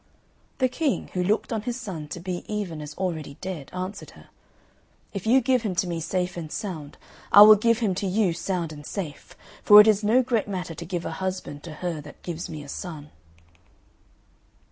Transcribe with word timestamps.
The 0.57 0.67
King, 0.67 1.09
who 1.13 1.23
looked 1.23 1.53
on 1.53 1.61
his 1.61 1.79
son 1.79 2.07
to 2.07 2.19
be 2.19 2.43
even 2.51 2.81
as 2.81 2.95
already 2.95 3.37
dead, 3.39 3.69
answered 3.71 4.09
her, 4.17 4.29
"If 5.13 5.27
you 5.27 5.41
give 5.41 5.61
him 5.61 5.75
to 5.75 5.85
me 5.85 5.99
safe 5.99 6.35
and 6.37 6.51
sound, 6.51 6.97
I 7.31 7.43
will 7.43 7.53
give 7.53 7.77
him 7.81 7.93
to 7.93 8.07
you 8.07 8.33
sound 8.33 8.73
and 8.73 8.83
safe; 8.83 9.35
for 9.61 9.79
it 9.79 9.87
is 9.87 10.03
no 10.03 10.23
great 10.23 10.47
matter 10.47 10.73
to 10.73 10.85
give 10.85 11.05
a 11.05 11.11
husband 11.11 11.61
to 11.65 11.73
her 11.85 12.01
that 12.01 12.23
gives 12.23 12.49
me 12.49 12.63
a 12.63 12.67
son." 12.67 13.11